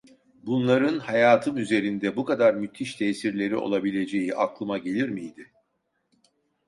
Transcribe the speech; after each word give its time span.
Bunların 0.43 0.99
hayatım 0.99 1.57
üzerinde 1.57 2.15
bu 2.15 2.25
kadar 2.25 2.53
müthiş 2.53 2.95
tesirleri 2.95 3.55
olabileceği 3.57 4.35
aklıma 4.35 4.77
gelir 4.77 5.09
miydi? 5.09 5.51